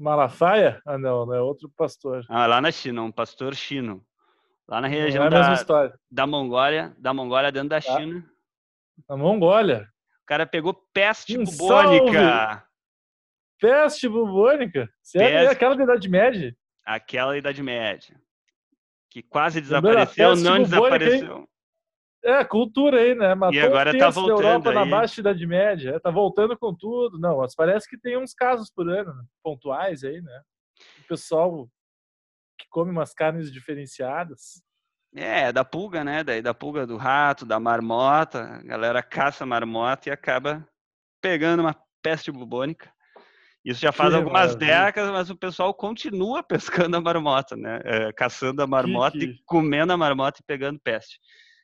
Malafaia? 0.00 0.80
Ah, 0.86 0.96
não, 0.96 1.26
não 1.26 1.34
é 1.34 1.40
outro 1.42 1.68
pastor. 1.76 2.24
Ah, 2.28 2.46
lá 2.46 2.58
na 2.60 2.72
China, 2.72 3.02
um 3.02 3.12
pastor 3.12 3.54
chino. 3.54 4.02
Lá 4.66 4.80
na 4.80 4.88
Não 4.88 4.94
região 4.94 5.24
é 5.24 5.30
da, 5.30 5.92
da 6.10 6.26
Mongólia, 6.26 6.94
da 6.96 7.12
Mongólia 7.12 7.52
dentro 7.52 7.68
da 7.68 7.80
Tá. 7.82 7.98
China. 7.98 8.24
Na 9.08 9.16
Mongólia. 9.16 9.86
O 10.22 10.26
cara 10.26 10.46
pegou 10.46 10.72
peste 10.94 11.36
Um 11.36 11.44
bubônica. 11.44 12.64
Peste 13.60 14.08
bubônica. 14.08 14.88
Sério? 15.02 15.36
É 15.36 15.40
Peste. 15.40 15.52
aquela 15.52 15.76
da 15.76 15.82
Idade 15.84 16.08
Média? 16.08 16.56
Aquela 16.86 17.36
Idade 17.36 17.62
Média. 17.62 18.18
Que 19.10 19.22
quase 19.22 19.60
desapareceu, 19.60 20.34
não 20.36 20.62
bubônica, 20.62 21.04
hein? 21.14 21.46
É, 22.22 22.44
cultura 22.44 23.00
aí, 23.00 23.14
né? 23.14 23.34
Matou 23.34 23.58
agora 23.62 23.90
um 23.90 23.92
tá 23.94 23.98
terço 23.98 24.14
da 24.20 24.26
voltando 24.26 24.46
Europa 24.46 24.72
na 24.72 24.82
aí. 24.82 24.90
baixa 24.90 25.20
Idade 25.20 25.46
Média. 25.46 25.90
É, 25.92 25.98
tá 25.98 26.10
voltando 26.10 26.56
com 26.58 26.74
tudo. 26.74 27.18
Não, 27.18 27.38
mas 27.38 27.54
parece 27.54 27.88
que 27.88 27.98
tem 27.98 28.18
uns 28.18 28.34
casos 28.34 28.70
por 28.70 28.88
ano, 28.90 29.14
né? 29.14 29.22
pontuais 29.42 30.04
aí, 30.04 30.20
né? 30.20 30.40
O 30.98 31.04
pessoal 31.08 31.66
que 32.58 32.66
come 32.68 32.90
umas 32.90 33.14
carnes 33.14 33.50
diferenciadas. 33.50 34.62
É, 35.14 35.50
da 35.50 35.64
pulga, 35.64 36.04
né? 36.04 36.22
Daí 36.22 36.42
da 36.42 36.52
pulga 36.54 36.86
do 36.86 36.96
rato, 36.98 37.46
da 37.46 37.58
marmota. 37.58 38.42
A 38.56 38.62
galera 38.62 39.02
caça 39.02 39.44
a 39.44 39.46
marmota 39.46 40.08
e 40.08 40.12
acaba 40.12 40.68
pegando 41.22 41.60
uma 41.60 41.74
peste 42.02 42.30
bubônica. 42.30 42.92
Isso 43.64 43.80
já 43.80 43.92
faz 43.92 44.10
Que 44.10 44.16
algumas 44.16 44.54
maravilha. 44.54 44.84
décadas, 44.84 45.10
mas 45.10 45.30
o 45.30 45.36
pessoal 45.36 45.72
continua 45.74 46.42
pescando 46.88 46.96
a 46.96 47.00
marmota, 47.00 47.56
né? 47.56 47.80
É, 47.84 48.12
caçando 48.12 48.62
a 48.62 48.66
marmota 48.66 49.18
que- 49.18 49.24
e 49.24 49.42
comendo 49.46 49.92
a 49.92 49.96
marmota 49.96 50.40
e 50.40 50.44
pegando 50.46 50.78
peste. 50.78 51.18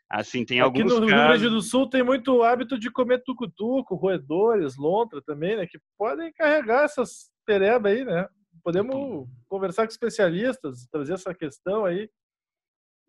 Assim, 0.09 0.45
tem 0.45 0.61
Aqui 0.61 0.81
alguns 0.81 0.95
no 0.95 1.07
Rio 1.07 1.17
casos... 1.17 1.41
Grande 1.41 1.55
do 1.55 1.61
Sul 1.61 1.91
tem 1.91 2.03
muito 2.03 2.43
hábito 2.43 2.79
de 2.79 2.91
comer 2.91 3.23
tucutuco, 3.25 3.97
roedores, 3.97 4.77
lontra 4.77 5.21
também, 5.21 5.57
né? 5.57 5.67
Que 5.67 5.79
podem 5.99 6.33
carregar 6.33 6.85
essas 6.85 7.31
pereba 7.45 7.89
aí, 7.89 8.05
né? 8.05 8.29
Podemos 8.63 9.29
conversar 9.49 9.85
com 9.85 9.91
especialistas, 9.91 10.87
trazer 10.91 11.15
essa 11.15 11.35
questão 11.35 11.85
aí. 11.85 12.09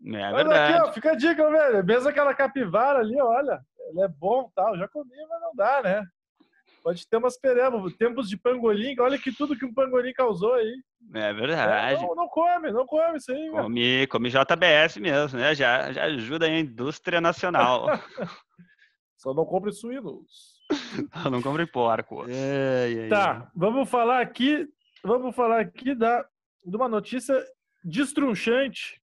É 0.05 0.33
verdade. 0.33 0.73
aqui, 0.73 0.89
ó, 0.89 0.93
fica 0.93 1.11
a 1.11 1.15
dica, 1.15 1.49
velho. 1.49 1.83
Mesmo 1.83 2.09
aquela 2.09 2.33
capivara 2.33 2.99
ali, 2.99 3.19
olha, 3.19 3.59
ela 3.89 4.05
é 4.05 4.07
bom 4.07 4.51
tal. 4.55 4.77
Já 4.77 4.87
comi, 4.87 5.15
mas 5.29 5.41
não 5.41 5.55
dá, 5.55 5.81
né? 5.81 6.05
Pode 6.83 7.07
ter 7.07 7.17
umas 7.17 7.39
perebas. 7.39 7.93
Tempos 7.95 8.29
de 8.29 8.37
pangolim, 8.37 8.95
olha 8.99 9.17
que 9.17 9.35
tudo 9.35 9.57
que 9.57 9.65
um 9.65 9.73
pangolim 9.73 10.13
causou 10.13 10.53
aí. 10.53 10.75
É 11.13 11.19
É, 11.29 11.33
verdade. 11.33 12.01
não, 12.01 12.15
não 12.15 12.27
come, 12.27 12.71
não 12.71 12.85
come 12.85 13.17
isso 13.17 13.31
aí, 13.31 13.49
velho. 13.49 13.63
Come, 13.63 14.07
come 14.07 14.29
JBS 14.29 14.97
mesmo, 14.97 15.39
né? 15.39 15.55
Já, 15.55 15.91
já 15.91 16.03
ajuda 16.05 16.45
a 16.45 16.59
indústria 16.59 17.21
nacional. 17.21 17.85
Só 19.17 19.33
não 19.33 19.45
compre 19.45 19.71
suínos. 19.71 20.55
Não 21.31 21.41
compre 21.41 21.65
porco. 21.65 22.25
Tá, 23.09 23.49
vamos 23.55 23.89
falar 23.89 24.19
aqui, 24.21 24.67
vamos 25.01 25.33
falar 25.33 25.61
aqui 25.61 25.95
da, 25.95 26.27
de 26.65 26.75
uma 26.75 26.89
notícia 26.89 27.41
destrunchante, 27.85 29.01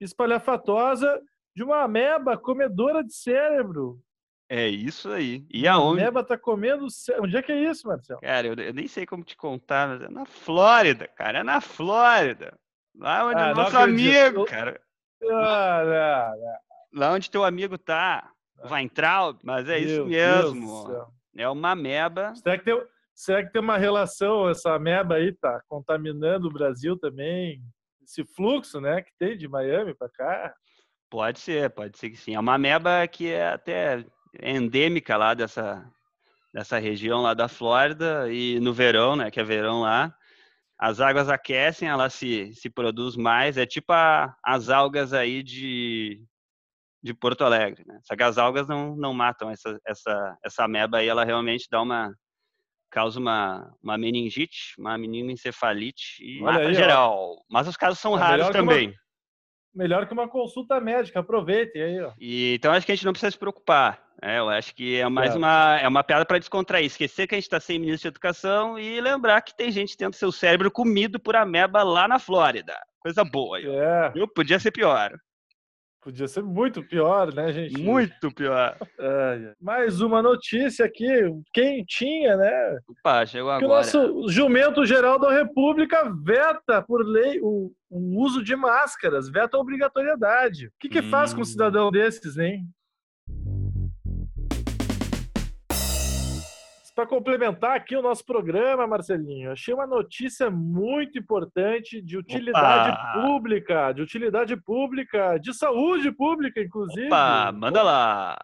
espalhafatosa, 0.00 1.22
de 1.54 1.62
uma 1.62 1.82
ameba 1.82 2.36
comedora 2.36 3.04
de 3.04 3.14
cérebro. 3.14 4.00
É 4.48 4.68
isso 4.68 5.10
aí. 5.10 5.44
E 5.52 5.66
A 5.66 5.74
aonde? 5.74 6.02
ameba 6.02 6.22
tá 6.22 6.38
comendo. 6.38 6.86
Onde 7.20 7.36
é 7.36 7.42
que 7.42 7.50
é 7.52 7.64
isso, 7.70 7.86
Marcelo? 7.88 8.20
Cara, 8.20 8.46
eu, 8.46 8.54
eu 8.54 8.72
nem 8.72 8.86
sei 8.86 9.04
como 9.04 9.24
te 9.24 9.36
contar, 9.36 9.88
mas 9.88 10.02
é 10.02 10.08
na 10.08 10.24
Flórida, 10.24 11.08
cara. 11.08 11.40
É 11.40 11.42
na 11.42 11.60
Flórida. 11.60 12.56
Lá 12.96 13.26
onde 13.26 13.40
Ah, 13.42 13.52
o 13.52 13.54
nosso 13.56 13.76
amigo, 13.76 14.40
Eu- 14.42 14.44
cara. 14.46 14.80
Ah, 15.24 15.82
não, 15.84 16.40
não. 16.46 17.00
Lá 17.00 17.12
onde 17.12 17.30
teu 17.30 17.44
amigo 17.44 17.76
tá. 17.76 18.30
Weintraub, 18.70 19.38
mas 19.44 19.68
é 19.68 19.78
isso 19.78 20.06
Meu 20.06 20.08
Deus 20.08 20.54
mesmo. 20.54 21.06
É 21.36 21.48
uma 21.48 21.72
ameba. 21.72 22.34
Será 22.36 22.56
que, 22.56 22.64
tem, 22.64 22.82
será 23.14 23.44
que 23.44 23.52
tem 23.52 23.60
uma 23.60 23.76
relação, 23.76 24.48
essa 24.48 24.74
ameba 24.74 25.16
aí 25.16 25.32
tá 25.34 25.60
contaminando 25.68 26.48
o 26.48 26.52
Brasil 26.52 26.96
também? 26.98 27.60
Esse 28.02 28.24
fluxo, 28.24 28.80
né, 28.80 29.02
que 29.02 29.10
tem 29.18 29.36
de 29.36 29.46
Miami 29.46 29.94
para 29.94 30.08
cá? 30.08 30.54
Pode 31.10 31.38
ser, 31.40 31.68
pode 31.70 31.98
ser 31.98 32.08
que 32.10 32.16
sim. 32.16 32.34
É 32.34 32.40
uma 32.40 32.54
ameba 32.54 33.06
que 33.06 33.30
é 33.30 33.48
até 33.52 34.04
endêmica 34.42 35.16
lá 35.16 35.34
dessa, 35.34 35.84
dessa 36.52 36.78
região 36.78 37.22
lá 37.22 37.34
da 37.34 37.48
Flórida 37.48 38.30
e 38.32 38.58
no 38.60 38.72
verão, 38.72 39.16
né, 39.16 39.30
que 39.30 39.40
é 39.40 39.44
verão 39.44 39.80
lá, 39.80 40.14
as 40.78 41.00
águas 41.00 41.28
aquecem, 41.28 41.88
ela 41.88 42.10
se, 42.10 42.52
se 42.54 42.68
produz 42.68 43.16
mais, 43.16 43.56
é 43.56 43.64
tipo 43.64 43.92
a- 43.92 44.34
as 44.44 44.68
algas 44.68 45.12
aí 45.14 45.42
de, 45.42 46.22
de 47.02 47.14
Porto 47.14 47.44
Alegre, 47.44 47.82
né? 47.86 47.98
Só 48.02 48.14
que 48.14 48.22
as 48.22 48.36
algas 48.36 48.68
não, 48.68 48.94
não 48.94 49.14
matam 49.14 49.50
essa, 49.50 49.78
essa, 49.86 50.36
essa 50.44 50.64
ameba 50.64 50.98
aí, 50.98 51.08
ela 51.08 51.24
realmente 51.24 51.66
dá 51.70 51.80
uma 51.80 52.14
causa 52.90 53.18
uma, 53.18 53.74
uma 53.82 53.96
meningite, 53.98 54.74
uma 54.78 54.96
meningoencefalite 54.98 56.22
e 56.22 56.40
Olha 56.42 56.52
mata 56.54 56.68
aí, 56.68 56.74
ó. 56.74 56.78
geral. 56.78 57.44
Mas 57.50 57.66
os 57.68 57.76
casos 57.76 57.98
são 57.98 58.14
É 58.16 58.20
raros 58.20 58.50
que 58.50 58.60
uma- 58.60 58.72
também. 58.72 58.94
Melhor 59.76 60.06
que 60.06 60.14
uma 60.14 60.26
consulta 60.26 60.80
médica, 60.80 61.20
aproveitem 61.20 61.82
aí, 61.82 62.00
ó. 62.00 62.12
E, 62.18 62.54
então 62.54 62.72
acho 62.72 62.86
que 62.86 62.92
a 62.92 62.94
gente 62.94 63.04
não 63.04 63.12
precisa 63.12 63.30
se 63.30 63.38
preocupar. 63.38 64.02
né? 64.22 64.38
eu 64.38 64.48
acho 64.48 64.74
que 64.74 64.98
é 64.98 65.06
mais 65.06 65.28
Certo. 65.28 65.38
uma, 65.38 65.78
é 65.78 65.86
uma 65.86 66.02
piada 66.02 66.24
para 66.24 66.38
descontrair. 66.38 66.86
Esquecer 66.86 67.26
que 67.26 67.34
a 67.34 67.38
gente 67.38 67.44
está 67.44 67.60
sem 67.60 67.78
ministro 67.78 68.10
de 68.10 68.14
educação 68.14 68.78
e 68.78 68.98
lembrar 69.02 69.42
que 69.42 69.54
tem 69.54 69.70
gente 69.70 69.94
tendo 69.94 70.14
seu 70.14 70.32
cérebro 70.32 70.70
comido 70.70 71.20
por 71.20 71.36
ameba 71.36 71.82
lá 71.82 72.08
na 72.08 72.18
Flórida. 72.18 72.74
Coisa 73.00 73.22
boa. 73.22 73.60
É, 73.60 74.12
Eu 74.16 74.26
podia 74.26 74.58
ser 74.58 74.70
pior. 74.70 75.12
Podia 76.06 76.28
ser 76.28 76.44
muito 76.44 76.84
pior, 76.84 77.34
né, 77.34 77.52
gente? 77.52 77.82
Muito 77.82 78.30
pior. 78.30 78.76
Ai. 78.96 79.52
Mais 79.60 80.00
uma 80.00 80.22
notícia 80.22 80.86
aqui, 80.86 81.04
quentinha, 81.52 82.36
né? 82.36 82.78
Opa, 82.88 83.26
chegou 83.26 83.48
Que 83.58 83.64
o 83.64 83.66
agora. 83.66 83.80
nosso 83.80 84.28
jumento 84.28 84.86
geral 84.86 85.18
da 85.18 85.32
República 85.32 86.08
veta 86.22 86.80
por 86.80 87.04
lei 87.04 87.40
o, 87.42 87.72
o 87.90 88.22
uso 88.22 88.40
de 88.44 88.54
máscaras, 88.54 89.28
veta 89.28 89.56
a 89.56 89.60
obrigatoriedade. 89.60 90.68
O 90.68 90.70
que, 90.78 90.88
que 90.88 91.02
faz 91.02 91.34
com 91.34 91.40
um 91.40 91.42
Hum. 91.42 91.46
cidadão 91.46 91.90
desses, 91.90 92.38
hein? 92.38 92.62
Para 96.96 97.06
complementar 97.06 97.76
aqui 97.76 97.94
o 97.94 98.00
nosso 98.00 98.24
programa, 98.24 98.86
Marcelinho, 98.86 99.52
achei 99.52 99.74
uma 99.74 99.86
notícia 99.86 100.50
muito 100.50 101.18
importante 101.18 102.00
de 102.00 102.16
utilidade 102.16 102.88
Opa! 102.90 103.12
pública, 103.20 103.92
de 103.92 104.00
utilidade 104.00 104.56
pública, 104.56 105.36
de 105.36 105.52
saúde 105.52 106.10
pública, 106.10 106.58
inclusive. 106.58 107.08
Opa, 107.08 107.52
manda 107.52 107.82
lá. 107.82 108.38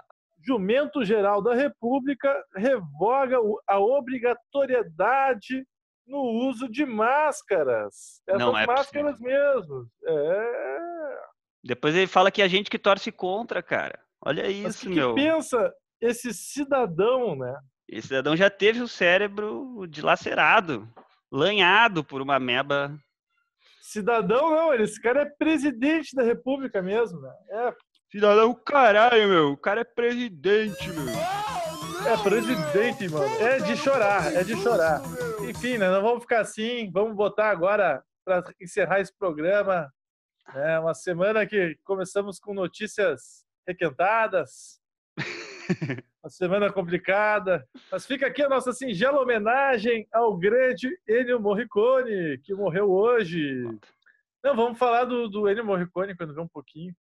Jumento 0.47 1.02
Geral 1.02 1.40
da 1.42 1.54
República 1.54 2.30
revoga 2.54 3.38
a 3.66 3.78
obrigatoriedade 3.80 5.66
no 6.06 6.21
uso 6.21 6.68
de 6.68 6.85
máscaras. 6.85 8.21
Essas 8.28 8.38
Não 8.38 8.59
é 8.59 8.66
máscaras 8.66 9.18
mesmo. 9.18 9.87
É. 10.06 11.18
Depois 11.64 11.94
ele 11.97 12.06
fala 12.06 12.30
que 12.30 12.42
é 12.42 12.44
a 12.44 12.49
gente 12.49 12.68
que 12.68 12.78
torce 12.78 13.11
contra, 13.11 13.62
cara. 13.62 13.99
Olha 14.23 14.42
Mas 14.42 14.75
isso, 14.76 14.87
o 14.87 14.90
que, 14.90 14.97
meu. 14.97 15.14
que 15.14 15.23
pensa 15.23 15.73
esse 16.02 16.35
cidadão, 16.35 17.35
né? 17.35 17.56
Esse 17.92 18.08
cidadão 18.08 18.34
já 18.34 18.49
teve 18.49 18.80
o 18.80 18.88
cérebro 18.88 19.87
dilacerado, 19.87 20.88
lanhado 21.30 22.02
por 22.02 22.22
uma 22.22 22.37
ameba. 22.37 22.96
Cidadão 23.82 24.50
não, 24.50 24.72
ele- 24.72 24.84
esse 24.84 25.00
cara 25.00 25.22
é 25.22 25.26
presidente 25.26 26.16
da 26.16 26.22
República 26.22 26.80
mesmo, 26.80 27.20
né? 27.20 27.32
É, 27.50 27.75
Cidadão, 28.11 28.54
caralho, 28.54 29.28
meu. 29.28 29.52
O 29.52 29.56
cara 29.56 29.80
é 29.80 29.84
presidente, 29.84 30.88
meu. 30.88 31.08
é 32.11 32.16
presidente, 32.22 33.08
mano. 33.08 33.25
É 33.40 33.58
de 33.58 33.76
chorar, 33.76 34.34
é 34.34 34.42
de 34.44 34.54
chorar. 34.56 35.00
Enfim, 35.49 35.78
né? 35.78 35.90
Não 35.90 36.02
vamos 36.02 36.22
ficar 36.22 36.40
assim. 36.40 36.90
Vamos 36.92 37.14
botar 37.16 37.50
agora 37.50 38.02
para 38.25 38.42
encerrar 38.61 39.00
esse 39.00 39.14
programa. 39.16 39.90
né, 40.54 40.78
uma 40.78 40.92
semana 40.94 41.46
que 41.46 41.78
começamos 41.84 42.38
com 42.38 42.52
notícias 42.52 43.44
requentadas. 43.66 44.80
Uma 46.23 46.31
semana 46.31 46.73
complicada. 46.73 47.67
Mas 47.91 48.07
fica 48.07 48.26
aqui 48.26 48.43
a 48.43 48.49
nossa 48.49 48.73
singela 48.73 49.21
homenagem 49.21 50.07
ao 50.12 50.37
grande 50.37 50.88
Ennio 51.09 51.41
Morricone, 51.41 52.38
que 52.45 52.55
morreu 52.55 52.91
hoje. 52.91 53.64
Não, 54.45 54.55
vamos 54.55 54.79
falar 54.79 55.05
do, 55.05 55.29
do 55.29 55.49
Ennio 55.50 55.64
Morricone 55.64 56.14
quando 56.17 56.35
ver 56.35 56.41
um 56.41 56.49
pouquinho. 56.49 56.95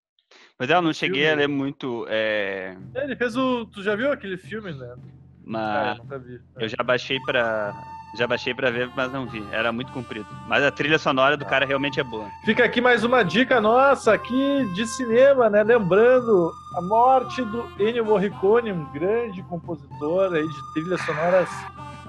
Mas 0.59 0.71
eu 0.71 0.81
não 0.83 0.93
cheguei 0.93 1.25
a 1.25 1.29
filme. 1.31 1.43
ler 1.43 1.49
muito. 1.49 2.07
É... 2.09 2.77
Ele 2.95 3.17
fez 3.17 3.37
o. 3.37 3.67
Tu 3.67 3.83
já 3.83 3.97
viu 3.97 4.13
aquele 4.13 4.37
filme, 4.37 4.73
né? 4.73 4.95
Ah, 4.95 5.03
Mas 5.45 5.99
eu 5.99 6.05
nunca 6.05 6.19
vi. 6.19 6.41
eu 6.61 6.69
já 6.69 6.83
baixei 6.85 7.19
pra. 7.21 7.73
Já 8.15 8.27
baixei 8.27 8.55
pra 8.55 8.71
ver, 8.71 8.91
mas 8.97 9.13
não 9.13 9.27
vi. 9.27 9.45
Era 9.53 9.71
muito 9.71 9.93
comprido. 9.93 10.27
Mas 10.49 10.65
a 10.65 10.71
trilha 10.71 10.99
sonora 10.99 11.37
do 11.37 11.45
cara 11.45 11.67
realmente 11.67 12.01
é 12.01 12.05
boa. 12.05 12.27
Fica 12.45 12.65
aqui 12.65 12.81
mais 12.81 13.05
uma 13.05 13.23
dica 13.23 13.61
nossa 13.61 14.15
aqui 14.15 14.65
de 14.75 14.87
cinema, 14.87 15.51
né? 15.51 15.63
Lembrando 15.63 16.51
a 16.77 16.81
morte 16.81 17.43
do 17.45 17.69
Ennio 17.79 18.05
Morricone, 18.07 18.73
um 18.73 18.85
grande 18.93 19.43
compositor 19.45 20.33
aí 20.35 20.47
de 20.49 20.73
trilhas 20.73 21.01
sonoras 21.03 21.49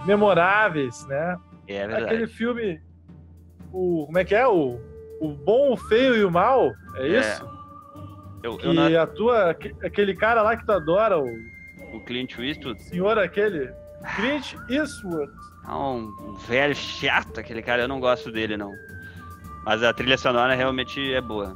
memoráveis, 0.06 1.06
né? 1.08 1.38
É 1.68 1.80
verdade. 1.86 2.06
Aquele 2.06 2.28
filme, 2.28 2.82
o 3.72 4.06
como 4.06 4.18
é 4.18 4.24
que 4.26 4.34
é 4.36 4.48
o 4.48 4.80
o 5.22 5.28
bom, 5.34 5.74
o 5.74 5.78
feio 5.78 6.16
e 6.16 6.24
o 6.24 6.32
mal, 6.32 6.72
é 6.96 7.02
É, 7.08 7.20
isso? 7.20 7.46
Eu, 8.42 8.58
Que 8.58 8.68
eu 8.68 8.74
não- 8.74 9.02
atua 9.02 9.50
aque- 9.50 9.76
aquele 9.84 10.16
cara 10.16 10.42
lá 10.42 10.56
que 10.56 10.66
tu 10.66 10.72
adora, 10.72 11.20
o 11.20 11.28
O 11.94 12.00
Clint 12.06 12.38
Eastwood. 12.40 12.82
senhor 12.84 13.20
aquele 13.20 13.70
Clint 14.16 14.56
Eastwood. 14.70 15.30
Ah, 15.70 15.90
um 15.92 16.34
velho 16.48 16.74
chato 16.76 17.40
aquele 17.40 17.62
cara, 17.62 17.84
eu 17.84 17.88
não 17.88 18.00
gosto 18.00 18.32
dele, 18.32 18.58
não. 18.58 18.72
Mas 19.64 19.84
a 19.84 19.94
trilha 19.94 20.18
sonora 20.18 20.56
realmente 20.56 21.14
é 21.14 21.22
boa. 21.22 21.56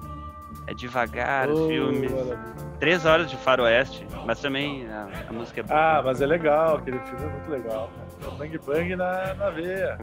É 0.67 0.74
devagar 0.74 1.50
o 1.50 1.65
Oh, 1.65 1.67
filme. 1.67 2.08
maravilha. 2.10 2.39
Três 2.79 3.05
horas 3.05 3.29
de 3.29 3.36
faroeste, 3.38 4.05
mas 4.25 4.39
também 4.39 4.88
a, 4.89 5.08
a 5.29 5.34
música 5.34 5.62
é 5.62 5.63
boa. 5.63 5.79
Ah, 5.79 6.01
mas 6.03 6.22
é 6.22 6.25
legal, 6.27 6.77
aquele 6.77 7.00
filme 7.00 7.25
é 7.25 7.29
muito 7.29 7.50
legal. 7.50 7.89
É 8.24 8.27
o 8.27 8.32
Bang 8.32 8.58
Bang 8.60 8.96
na, 8.96 9.34
na 9.34 9.50
veia. 9.50 9.98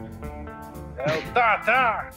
É 0.97 1.17
o 1.17 1.33
tá, 1.33 1.57
tá! 1.59 2.09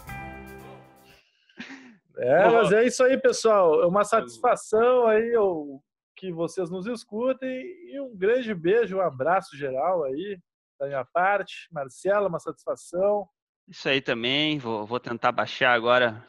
É, 2.16 2.48
mas 2.48 2.72
é 2.72 2.84
isso 2.84 3.02
aí, 3.02 3.18
pessoal. 3.20 3.82
É 3.82 3.86
uma 3.86 4.04
satisfação 4.04 5.06
aí 5.06 5.36
o, 5.36 5.80
que 6.16 6.32
vocês 6.32 6.70
nos 6.70 6.86
escutem 6.86 7.50
e 7.92 8.00
um 8.00 8.16
grande 8.16 8.54
beijo, 8.54 8.96
um 8.96 9.00
abraço 9.00 9.56
geral 9.56 10.04
aí 10.04 10.38
da 10.84 10.88
minha 10.88 11.04
parte. 11.04 11.68
Marcela, 11.72 12.28
uma 12.28 12.38
satisfação. 12.38 13.26
Isso 13.68 13.88
aí 13.88 14.00
também, 14.00 14.58
vou, 14.58 14.86
vou 14.86 15.00
tentar 15.00 15.32
baixar 15.32 15.72
agora 15.72 16.22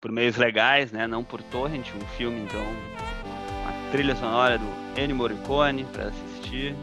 por 0.00 0.10
meios 0.10 0.36
legais, 0.36 0.90
né? 0.90 1.06
Não 1.06 1.22
por 1.22 1.42
torrent, 1.42 1.86
um 1.94 2.06
filme, 2.16 2.40
então, 2.40 2.64
a 3.68 3.92
trilha 3.92 4.16
sonora 4.16 4.58
do 4.58 4.66
Ennio 4.98 5.14
Morricone 5.14 5.84
para 5.84 6.04
assistir. 6.04 6.74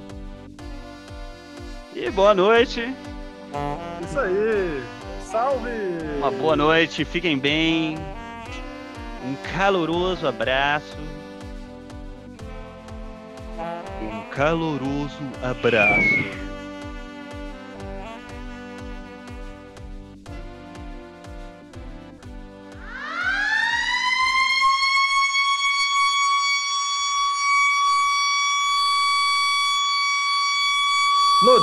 E 1.95 2.09
boa 2.11 2.33
noite, 2.33 2.93
Isso 4.03 4.19
aí. 4.19 4.83
Salve! 5.23 5.69
uma 6.17 6.31
boa 6.31 6.55
noite, 6.55 7.03
fiquem 7.03 7.37
bem. 7.37 7.97
Um 9.23 9.35
caloroso 9.53 10.27
abraço. 10.27 10.97
Um 14.01 14.29
caloroso 14.29 15.19
abraço. 15.43 16.58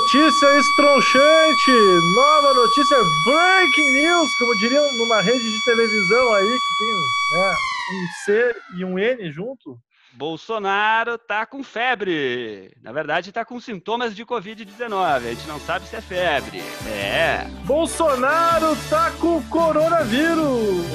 Notícia 0.07 0.57
estronchante! 0.57 1.71
Nova 2.15 2.53
notícia, 2.53 2.95
breaking 3.25 3.91
news, 3.91 4.29
como 4.39 4.57
diriam 4.57 4.93
numa 4.93 5.19
rede 5.19 5.51
de 5.51 5.65
televisão 5.65 6.33
aí 6.33 6.45
que 6.47 6.77
tem 6.77 6.93
né, 7.37 7.55
um 7.91 8.23
C 8.23 8.55
e 8.77 8.85
um 8.85 8.97
N 8.97 9.29
junto. 9.29 9.77
Bolsonaro 10.13 11.17
tá 11.17 11.45
com 11.45 11.61
febre. 11.61 12.71
Na 12.81 12.93
verdade, 12.93 13.33
tá 13.33 13.43
com 13.43 13.59
sintomas 13.59 14.15
de 14.15 14.25
Covid-19. 14.25 14.93
A 14.93 15.19
gente 15.19 15.45
não 15.45 15.59
sabe 15.59 15.85
se 15.85 15.97
é 15.97 16.01
febre. 16.01 16.63
É. 16.87 17.45
Bolsonaro 17.65 18.77
tá 18.89 19.11
com 19.19 19.43
coronavírus! 19.49 20.85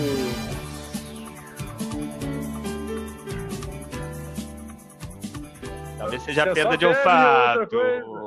Talvez 5.98 6.22
seja 6.22 6.44
Se 6.44 6.48
é 6.48 6.54
perda 6.54 6.78
de 6.78 6.86
febre, 6.86 6.98
olfato. 6.98 8.21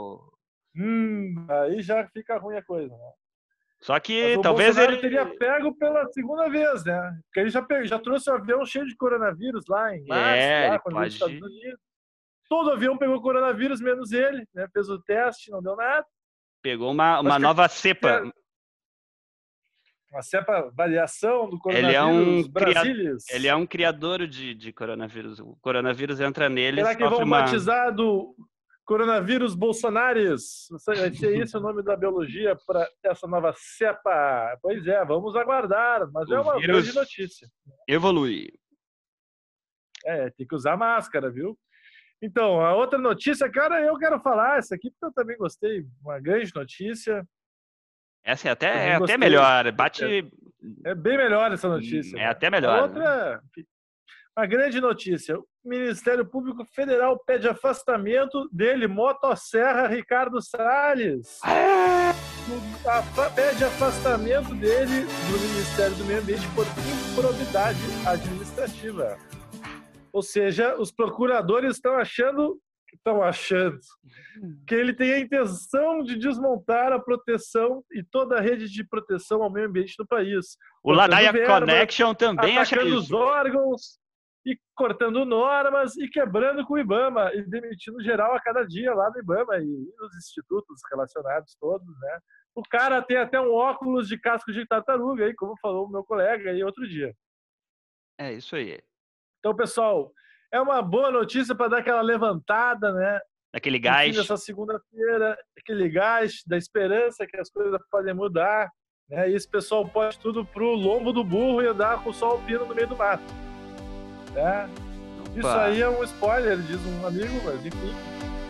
Hum, 0.77 1.45
aí 1.49 1.81
já 1.81 2.07
fica 2.09 2.37
ruim 2.37 2.57
a 2.57 2.63
coisa, 2.63 2.95
né? 2.95 3.11
Só 3.81 3.99
que 3.99 4.35
o 4.37 4.41
talvez 4.41 4.69
Bolsonaro 4.75 4.93
ele. 4.93 5.01
teria 5.01 5.25
pego 5.37 5.75
pela 5.77 6.07
segunda 6.11 6.49
vez, 6.49 6.83
né? 6.85 7.17
Porque 7.25 7.39
ele 7.41 7.49
já, 7.49 7.61
pe- 7.61 7.85
já 7.85 7.99
trouxe 7.99 8.29
um 8.31 8.33
avião 8.33 8.65
cheio 8.65 8.85
de 8.87 8.95
coronavírus 8.95 9.65
lá 9.67 9.95
em 9.95 10.05
março, 10.07 10.41
É, 10.41 10.69
lá, 10.69 10.79
quando 10.79 10.95
pode- 10.95 11.13
Estados 11.13 11.35
Unidos. 11.41 11.79
Todo 12.49 12.71
avião 12.71 12.97
pegou 12.97 13.21
coronavírus, 13.21 13.81
menos 13.81 14.11
ele, 14.11 14.47
né? 14.53 14.67
Fez 14.73 14.89
o 14.89 14.99
teste, 15.01 15.51
não 15.51 15.61
deu 15.61 15.75
nada. 15.75 16.05
Pegou 16.61 16.91
uma, 16.91 17.19
uma 17.19 17.29
Acho 17.29 17.37
que- 17.37 17.43
nova 17.43 17.67
cepa. 17.67 18.31
Uma 20.11 20.21
cepa 20.21 20.71
variação 20.73 21.49
do 21.49 21.59
Ele 21.69 21.93
é 21.93 22.01
um 22.03 22.49
coronavírus 22.51 23.25
cria-. 23.25 23.37
Ele 23.37 23.47
é 23.47 23.55
um 23.55 23.65
criador 23.67 24.25
de, 24.27 24.53
de 24.55 24.71
coronavírus. 24.71 25.39
O 25.39 25.57
coronavírus 25.61 26.19
entra 26.21 26.47
nele. 26.47 26.81
Será 26.81 26.95
que 26.95 27.03
vão 27.07 27.19
uma... 27.23 27.41
batizar 27.41 27.93
do 27.93 28.33
coronavírus 28.85 29.55
bolsonares? 29.55 30.67
Vai 30.69 31.13
ser 31.13 31.35
esse 31.41 31.57
o 31.57 31.59
nome 31.59 31.83
da 31.83 31.95
biologia 31.95 32.55
para 32.65 32.87
essa 33.03 33.27
nova 33.27 33.53
cepa? 33.55 34.57
Pois 34.61 34.85
é, 34.87 35.03
vamos 35.03 35.35
aguardar, 35.35 36.09
mas 36.11 36.29
O 36.29 36.35
é 36.35 36.39
uma 36.39 36.59
grande 36.59 36.93
notícia. 36.93 37.49
Evolui. 37.87 38.47
É, 40.05 40.29
tem 40.29 40.45
que 40.45 40.55
usar 40.55 40.77
máscara, 40.77 41.31
viu? 41.31 41.57
Então, 42.21 42.61
a 42.61 42.73
outra 42.73 42.97
notícia, 42.97 43.49
cara, 43.51 43.81
eu 43.81 43.97
quero 43.97 44.19
falar 44.19 44.59
essa 44.59 44.75
aqui 44.75 44.89
porque 44.89 45.05
eu 45.05 45.13
também 45.13 45.37
gostei. 45.37 45.85
Uma 46.01 46.19
grande 46.19 46.51
notícia. 46.55 47.27
Essa 48.23 48.49
é 48.49 48.51
até, 48.51 48.89
é 48.89 48.95
até 48.95 49.17
melhor. 49.17 49.71
Bate. 49.71 50.31
É 50.83 50.95
bem 50.95 51.17
melhor 51.17 51.51
essa 51.51 51.67
notícia. 51.67 52.15
É 52.15 52.21
né? 52.21 52.25
até 52.27 52.49
melhor, 52.49 52.79
A 52.79 52.83
outra, 52.83 53.41
uma 54.37 54.45
grande 54.45 54.81
notícia. 54.81 55.39
O 55.39 55.45
Ministério 55.63 56.25
Público 56.25 56.65
Federal 56.65 57.17
pede 57.25 57.47
afastamento 57.47 58.49
dele, 58.51 58.85
Motosserra 58.85 59.87
Ricardo 59.87 60.41
Salles. 60.41 61.39
Pede 63.33 63.63
afastamento 63.63 64.53
dele 64.55 65.05
do 65.05 65.39
Ministério 65.39 65.95
do 65.95 66.03
Meio 66.03 66.19
Ambiente 66.19 66.47
por 66.53 66.65
improbidade 67.13 67.79
administrativa. 68.05 69.17
Ou 70.11 70.21
seja, 70.21 70.75
os 70.77 70.91
procuradores 70.91 71.75
estão 71.75 71.95
achando 71.95 72.59
estão 72.93 73.21
achando 73.21 73.77
que 74.65 74.73
ele 74.73 74.93
tem 74.93 75.11
a 75.11 75.19
intenção 75.19 76.01
de 76.01 76.17
desmontar 76.17 76.93
a 76.93 76.99
proteção 76.99 77.83
e 77.91 78.01
toda 78.01 78.37
a 78.37 78.41
rede 78.41 78.69
de 78.69 78.83
proteção 78.85 79.43
ao 79.43 79.51
meio 79.51 79.67
ambiente 79.67 79.95
do 79.97 80.07
país. 80.07 80.57
O 80.81 80.93
Ladaia 80.93 81.33
Connection 81.45 82.13
também 82.13 82.57
acha 82.57 82.81
os 82.83 83.11
órgãos 83.11 83.99
e 84.45 84.59
cortando 84.75 85.25
normas 85.25 85.97
e 85.97 86.07
quebrando 86.07 86.65
com 86.65 86.75
o 86.75 86.79
IBAMA 86.79 87.33
e 87.33 87.41
demitindo 87.43 88.03
geral 88.03 88.35
a 88.35 88.41
cada 88.41 88.63
dia 88.63 88.93
lá 88.93 89.09
no 89.09 89.19
IBAMA 89.19 89.57
e 89.57 89.93
nos 89.97 90.15
institutos 90.17 90.81
relacionados 90.91 91.55
todos, 91.59 91.87
né? 91.99 92.19
O 92.53 92.61
cara 92.61 93.01
tem 93.01 93.17
até 93.17 93.39
um 93.39 93.51
óculos 93.51 94.07
de 94.07 94.17
casco 94.19 94.53
de 94.53 94.65
tartaruga 94.65 95.25
aí, 95.25 95.33
como 95.33 95.57
falou 95.59 95.87
o 95.87 95.91
meu 95.91 96.03
colega 96.03 96.51
aí 96.51 96.63
outro 96.63 96.87
dia. 96.87 97.13
É 98.17 98.31
isso 98.33 98.55
aí. 98.55 98.79
Então, 99.39 99.55
pessoal, 99.55 100.11
é 100.51 100.61
uma 100.61 100.81
boa 100.81 101.11
notícia 101.11 101.53
para 101.53 101.67
dar 101.67 101.77
aquela 101.79 102.01
levantada, 102.01 102.93
né? 102.93 103.19
Fim 103.75 103.81
gás. 103.81 104.15
dessa 104.15 104.37
segunda-feira, 104.37 105.37
aquele 105.57 105.89
gás 105.89 106.43
da 106.45 106.57
esperança 106.57 107.25
que 107.25 107.37
as 107.37 107.49
coisas 107.49 107.79
podem 107.89 108.13
mudar, 108.13 108.69
né? 109.09 109.29
E 109.29 109.33
esse 109.33 109.49
pessoal 109.49 109.87
pode 109.87 110.19
tudo 110.19 110.45
pro 110.45 110.75
lombo 110.75 111.11
do 111.11 111.23
burro 111.23 111.61
e 111.61 111.67
andar 111.67 112.03
com 112.03 112.09
o 112.09 112.13
sol 112.13 112.33
alpino 112.33 112.65
no 112.65 112.75
meio 112.75 112.87
do 112.87 112.97
mato, 112.97 113.23
né? 114.35 114.69
Isso 115.35 115.47
aí 115.47 115.81
é 115.81 115.89
um 115.89 116.03
spoiler, 116.03 116.57
diz 116.59 116.79
um 116.85 117.07
amigo, 117.07 117.41
mas 117.43 117.65
enfim. 117.65 117.93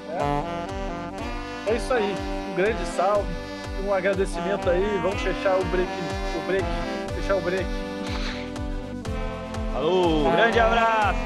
né? 0.10 0.44
É 1.68 1.76
isso 1.76 1.94
aí. 1.94 2.16
Um 2.52 2.56
grande 2.56 2.86
salve, 2.96 3.28
um 3.86 3.94
agradecimento 3.94 4.70
aí. 4.70 5.00
Vamos 5.02 5.22
fechar 5.22 5.58
o 5.60 5.66
break, 5.66 5.90
o 6.38 6.48
break, 6.48 6.66
fechar 7.16 7.36
o 7.36 7.42
break. 7.42 7.66
Falou, 9.74 10.32
grande 10.32 10.60
abraço. 10.60 11.20